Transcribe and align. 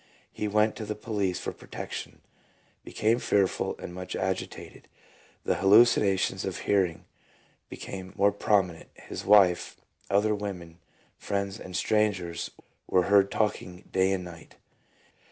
He 0.33 0.47
went 0.47 0.75
to 0.77 0.85
the 0.85 0.95
police 0.95 1.37
for 1.37 1.51
protection, 1.53 2.21
became 2.83 3.19
fearful 3.19 3.77
and 3.77 3.93
much 3.93 4.15
agitated. 4.15 4.87
The 5.43 5.57
hallucinations 5.57 6.43
of 6.43 6.61
hearing 6.61 7.05
became 7.69 8.11
more 8.17 8.31
promi 8.33 8.77
nent, 8.79 8.85
his 8.95 9.23
wife, 9.25 9.77
other 10.09 10.33
women, 10.33 10.79
friends, 11.19 11.59
and 11.59 11.75
strangers 11.77 12.49
were 12.87 13.03
heard 13.03 13.29
talking 13.29 13.83
day 13.91 14.11
and 14.11 14.23
night. 14.23 14.55